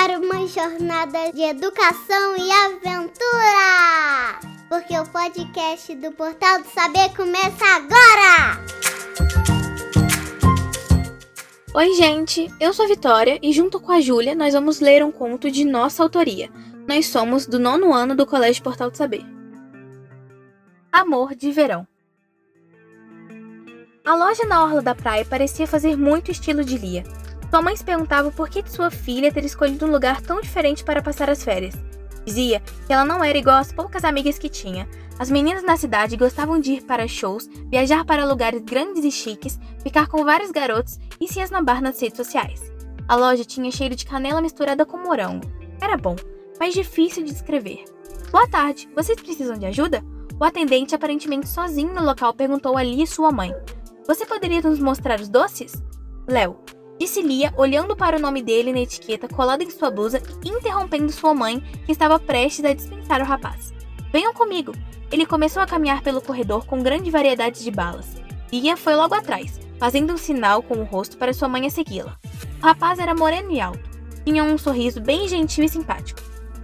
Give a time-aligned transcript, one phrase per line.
[0.00, 4.40] para uma jornada de educação e aventura!
[4.66, 8.64] Porque o podcast do Portal do Saber começa agora!
[11.74, 12.50] Oi, gente!
[12.58, 15.66] Eu sou a Vitória e, junto com a Júlia, nós vamos ler um conto de
[15.66, 16.48] nossa autoria.
[16.88, 19.26] Nós somos do nono ano do Colégio Portal do Saber.
[20.90, 21.86] Amor de Verão.
[24.02, 27.04] A loja na orla da praia parecia fazer muito estilo de Lia.
[27.50, 31.02] Sua mãe se perguntava por que sua filha ter escolhido um lugar tão diferente para
[31.02, 31.74] passar as férias.
[32.24, 34.88] Dizia que ela não era igual às poucas amigas que tinha.
[35.18, 39.58] As meninas na cidade gostavam de ir para shows, viajar para lugares grandes e chiques,
[39.82, 42.72] ficar com vários garotos e se esnabar nas redes sociais.
[43.08, 45.50] A loja tinha cheiro de canela misturada com morango.
[45.80, 46.14] Era bom,
[46.58, 47.84] mas difícil de descrever.
[48.30, 50.04] Boa tarde, vocês precisam de ajuda?
[50.38, 53.52] O atendente, aparentemente sozinho no local, perguntou a Lia sua mãe.
[54.06, 55.72] Você poderia nos mostrar os doces?
[56.28, 56.56] Léo,
[57.00, 61.10] disse Lia, olhando para o nome dele na etiqueta colada em sua blusa e interrompendo
[61.10, 63.72] sua mãe, que estava prestes a dispensar o rapaz.
[64.12, 64.72] Venham comigo.
[65.10, 68.16] Ele começou a caminhar pelo corredor com grande variedade de balas.
[68.52, 72.18] Lia foi logo atrás, fazendo um sinal com o rosto para sua mãe a segui-la.
[72.62, 73.88] O rapaz era moreno e alto.
[74.22, 76.20] Tinha um sorriso bem gentil e simpático.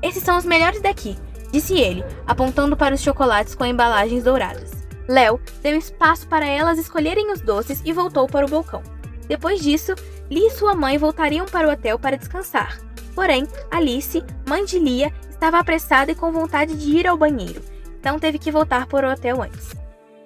[0.00, 1.18] Esses são os melhores daqui,
[1.50, 4.70] disse ele, apontando para os chocolates com embalagens douradas.
[5.08, 8.99] Léo deu espaço para elas escolherem os doces e voltou para o balcão.
[9.30, 9.94] Depois disso,
[10.28, 12.80] Lia e sua mãe voltariam para o hotel para descansar.
[13.14, 17.62] Porém, Alice, mãe de Lia, estava apressada e com vontade de ir ao banheiro,
[18.00, 19.72] então teve que voltar para o hotel antes.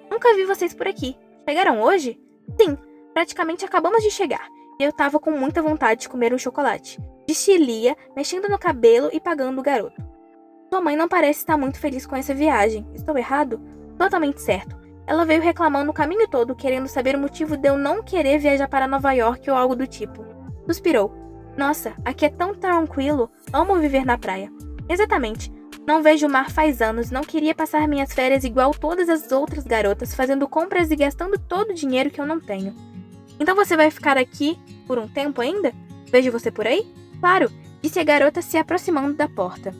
[0.09, 1.15] Nunca vi vocês por aqui.
[1.47, 2.19] Chegaram hoje?
[2.59, 2.75] Sim,
[3.13, 4.47] praticamente acabamos de chegar.
[4.79, 6.99] E eu estava com muita vontade de comer um chocolate.
[7.27, 10.03] Disse Lia, mexendo no cabelo e pagando o garoto.
[10.73, 12.87] Sua mãe não parece estar muito feliz com essa viagem.
[12.95, 13.61] Estou errado?
[13.99, 14.75] Totalmente certo.
[15.07, 18.67] Ela veio reclamando o caminho todo, querendo saber o motivo de eu não querer viajar
[18.67, 20.25] para Nova York ou algo do tipo.
[20.65, 21.13] Suspirou.
[21.55, 23.29] Nossa, aqui é tão tranquilo.
[23.53, 24.51] Amo viver na praia.
[24.89, 25.51] Exatamente.
[25.85, 29.63] Não vejo o mar faz anos, não queria passar minhas férias igual todas as outras
[29.63, 32.73] garotas, fazendo compras e gastando todo o dinheiro que eu não tenho.
[33.39, 34.57] Então você vai ficar aqui
[34.87, 35.71] por um tempo ainda?
[36.11, 36.91] Vejo você por aí?
[37.19, 37.51] Claro,
[37.81, 39.75] disse a garota se aproximando da porta.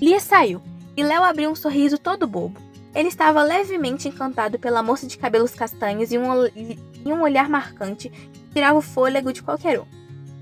[0.00, 0.62] Lia saiu,
[0.96, 2.58] e Léo abriu um sorriso todo bobo.
[2.96, 8.08] Ele estava levemente encantado pela moça de cabelos castanhos e um, e um olhar marcante
[8.08, 9.84] que tirava o fôlego de qualquer um.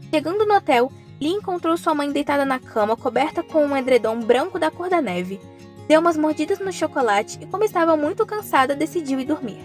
[0.08, 4.56] Chegando no hotel, Lee encontrou sua mãe deitada na cama, coberta com um edredom branco
[4.56, 5.40] da cor da neve.
[5.88, 9.58] Deu umas mordidas no chocolate e, como estava muito cansada, decidiu ir dormir.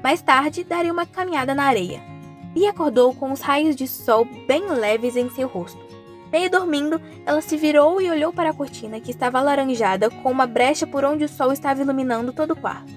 [0.00, 2.00] Mais tarde, daria uma caminhada na areia.
[2.54, 5.87] Lee acordou com os raios de sol bem leves em seu rosto.
[6.30, 10.46] Meio dormindo, ela se virou e olhou para a cortina, que estava alaranjada, com uma
[10.46, 12.92] brecha por onde o sol estava iluminando todo o quarto.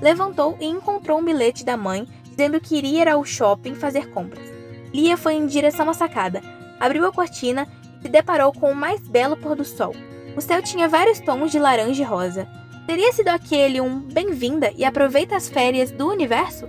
[0.00, 4.46] Levantou e encontrou um bilhete da mãe dizendo que iria ir ao shopping fazer compras.
[4.92, 6.42] Lia foi em direção à sacada,
[6.78, 7.66] abriu a cortina
[7.98, 9.94] e se deparou com o mais belo pôr do sol.
[10.36, 12.46] O céu tinha vários tons de laranja e rosa.
[12.86, 16.68] Teria sido aquele um bem-vinda e aproveita as férias do universo?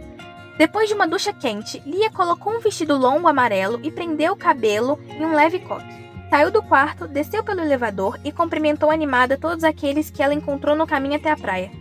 [0.57, 4.97] Depois de uma ducha quente, Lia colocou um vestido longo amarelo e prendeu o cabelo
[5.09, 6.06] em um leve coque.
[6.29, 10.85] Saiu do quarto, desceu pelo elevador e cumprimentou animada todos aqueles que ela encontrou no
[10.85, 11.71] caminho até a praia.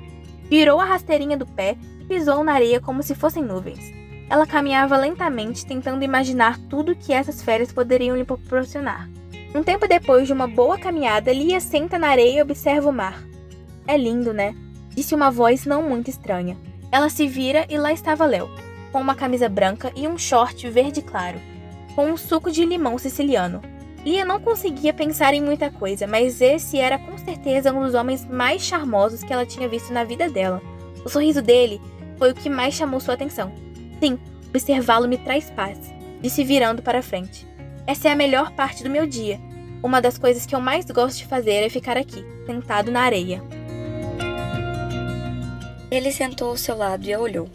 [0.49, 3.93] Virou a rasteirinha do pé e pisou na areia como se fossem nuvens.
[4.31, 9.09] Ela caminhava lentamente, tentando imaginar tudo que essas férias poderiam lhe proporcionar.
[9.55, 13.21] Um tempo depois de uma boa caminhada, Lia senta na areia e observa o mar.
[13.87, 14.55] É lindo, né?
[14.91, 16.57] Disse uma voz não muito estranha.
[16.93, 18.49] Ela se vira e lá estava Léo,
[18.93, 21.41] com uma camisa branca e um short verde claro,
[21.95, 23.61] com um suco de limão siciliano.
[24.07, 28.25] Lia não conseguia pensar em muita coisa, mas esse era com certeza um dos homens
[28.25, 30.63] mais charmosos que ela tinha visto na vida dela.
[31.05, 31.81] O sorriso dele
[32.17, 33.53] foi o que mais chamou sua atenção.
[33.99, 34.17] Sim,
[34.49, 37.45] observá-lo me traz paz, disse virando para frente.
[37.85, 39.41] Essa é a melhor parte do meu dia.
[39.83, 43.43] Uma das coisas que eu mais gosto de fazer é ficar aqui, sentado na areia.
[45.91, 47.49] Ele sentou ao seu lado e a olhou.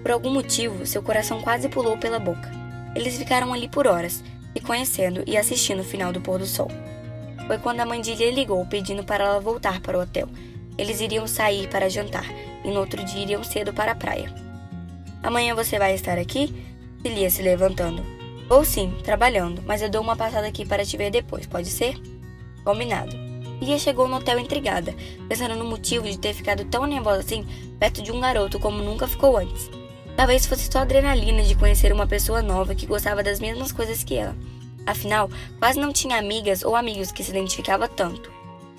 [0.00, 2.50] Por algum motivo, seu coração quase pulou pela boca.
[2.94, 6.68] Eles ficaram ali por horas, e conhecendo e assistindo o final do pôr do sol.
[7.46, 10.28] Foi quando a mãe ligou pedindo para ela voltar para o hotel.
[10.76, 12.26] Eles iriam sair para jantar
[12.64, 14.32] e no outro dia iriam cedo para a praia.
[15.22, 16.54] Amanhã você vai estar aqui?
[17.04, 18.04] Lia se levantando.
[18.50, 22.00] Ou sim, trabalhando, mas eu dou uma passada aqui para te ver depois, pode ser?
[22.64, 23.16] Combinado.
[23.60, 24.94] Lia chegou no hotel intrigada,
[25.28, 27.46] pensando no motivo de ter ficado tão nervosa assim
[27.78, 29.70] perto de um garoto como nunca ficou antes.
[30.18, 34.16] Talvez fosse só adrenalina de conhecer uma pessoa nova que gostava das mesmas coisas que
[34.16, 34.34] ela.
[34.84, 35.30] Afinal,
[35.60, 38.32] quase não tinha amigas ou amigos que se identificava tanto.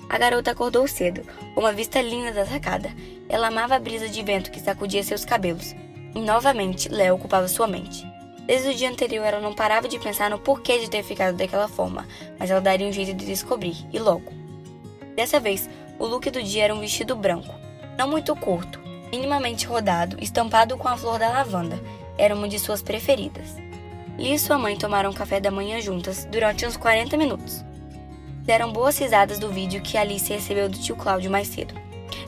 [0.06, 1.22] A garota acordou cedo,
[1.54, 2.94] com uma vista linda da sacada.
[3.26, 5.74] Ela amava a brisa de vento que sacudia seus cabelos.
[6.14, 8.06] E novamente, Léo ocupava sua mente.
[8.46, 11.68] Desde o dia anterior ela não parava de pensar no porquê de ter ficado daquela
[11.68, 12.06] forma,
[12.38, 14.30] mas ela daria um jeito de descobrir, e logo.
[15.16, 17.54] Dessa vez, o look do dia era um vestido branco,
[17.96, 18.79] não muito curto,
[19.10, 21.80] minimamente rodado, estampado com a flor da lavanda.
[22.16, 23.56] Era uma de suas preferidas.
[24.18, 27.64] Lia e sua mãe tomaram café da manhã juntas durante uns 40 minutos.
[28.42, 31.74] Deram boas risadas do vídeo que Alice recebeu do tio Cláudio mais cedo.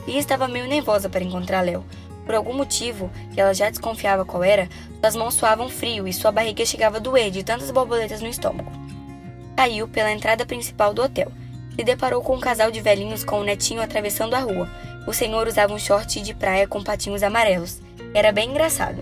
[0.07, 1.85] Lia estava meio nervosa para encontrar Léo.
[2.25, 4.69] Por algum motivo, que ela já desconfiava qual era,
[5.01, 8.71] suas mãos suavam frio e sua barriga chegava a doer de tantas borboletas no estômago.
[9.55, 11.31] Caiu pela entrada principal do hotel.
[11.75, 14.69] Se deparou com um casal de velhinhos com um netinho atravessando a rua.
[15.05, 17.81] O senhor usava um short de praia com patinhos amarelos.
[18.13, 19.01] Era bem engraçado.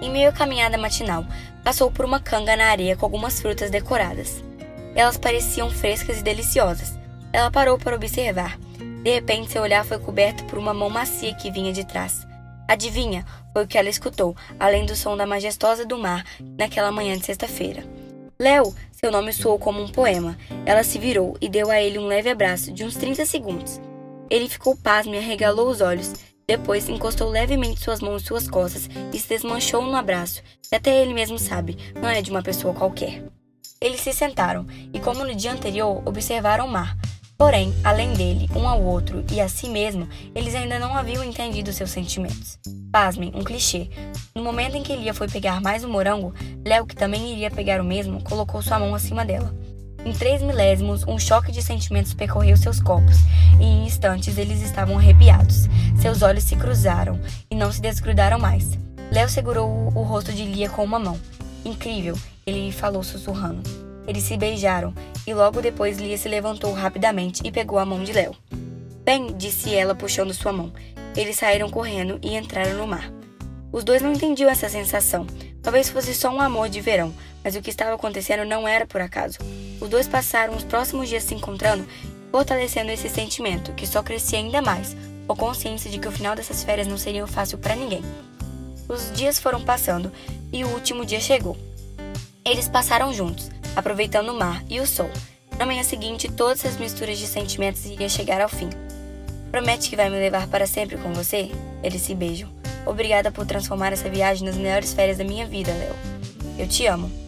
[0.00, 1.24] Em meio à caminhada matinal,
[1.64, 4.42] passou por uma canga na areia com algumas frutas decoradas.
[4.94, 6.98] Elas pareciam frescas e deliciosas.
[7.32, 8.58] Ela parou para observar.
[9.02, 12.26] De repente, seu olhar foi coberto por uma mão macia que vinha de trás.
[12.66, 13.24] Adivinha?
[13.52, 16.24] Foi o que ela escutou, além do som da majestosa do mar
[16.58, 17.82] naquela manhã de sexta-feira.
[18.38, 18.74] Léo!
[18.92, 20.36] Seu nome soou como um poema.
[20.66, 23.80] Ela se virou e deu a ele um leve abraço de uns 30 segundos.
[24.30, 26.12] Ele ficou pasmo e arregalou os olhos.
[26.46, 31.02] Depois encostou levemente suas mãos em suas costas e se desmanchou no abraço, que até
[31.02, 33.22] ele mesmo sabe, não é de uma pessoa qualquer.
[33.80, 36.96] Eles se sentaram e, como no dia anterior, observaram o mar.
[37.36, 41.72] Porém, além dele, um ao outro e a si mesmo, eles ainda não haviam entendido
[41.72, 42.58] seus sentimentos.
[42.90, 43.88] Pasmem, um clichê.
[44.34, 46.34] No momento em que Lia foi pegar mais um morango,
[46.66, 49.54] Léo, que também iria pegar o mesmo, colocou sua mão acima dela.
[50.04, 53.16] Em três milésimos, um choque de sentimentos percorreu seus corpos,
[53.60, 55.66] e em instantes eles estavam arrepiados.
[56.00, 58.78] Seus olhos se cruzaram e não se desgrudaram mais.
[59.10, 61.18] Léo segurou o rosto de Lia com uma mão.
[61.64, 62.16] Incrível,
[62.46, 63.62] ele falou sussurrando.
[64.06, 64.94] Eles se beijaram
[65.26, 68.34] e logo depois Lia se levantou rapidamente e pegou a mão de Léo.
[69.04, 70.72] Bem, disse ela puxando sua mão.
[71.16, 73.10] Eles saíram correndo e entraram no mar.
[73.72, 75.26] Os dois não entendiam essa sensação.
[75.62, 77.12] Talvez fosse só um amor de verão,
[77.42, 79.38] mas o que estava acontecendo não era por acaso.
[79.80, 81.86] Os dois passaram os próximos dias se encontrando,
[82.30, 84.96] fortalecendo esse sentimento, que só crescia ainda mais,
[85.26, 88.02] com consciência de que o final dessas férias não seria fácil para ninguém.
[88.88, 90.10] Os dias foram passando
[90.52, 91.56] e o último dia chegou.
[92.44, 95.10] Eles passaram juntos, aproveitando o mar e o sol.
[95.58, 98.70] Na manhã seguinte, todas as misturas de sentimentos iriam chegar ao fim.
[99.50, 101.50] Promete que vai me levar para sempre com você?
[101.82, 102.48] Eles se beijam.
[102.86, 105.94] Obrigada por transformar essa viagem nas melhores férias da minha vida, Léo.
[106.58, 107.27] Eu te amo.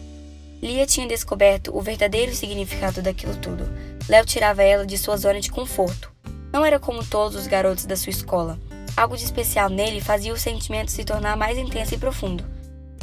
[0.61, 3.63] Lia tinha descoberto o verdadeiro significado daquilo tudo.
[4.07, 6.11] Léo tirava ela de sua zona de conforto.
[6.53, 8.59] Não era como todos os garotos da sua escola.
[8.95, 12.43] Algo de especial nele fazia o sentimento se tornar mais intenso e profundo.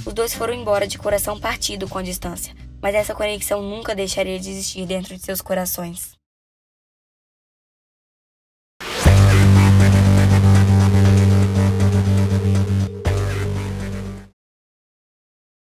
[0.04, 4.38] Os dois foram embora de coração partido com a distância, mas essa conexão nunca deixaria
[4.38, 6.17] de existir dentro de seus corações.